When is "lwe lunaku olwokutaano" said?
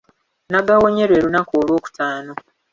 1.09-2.33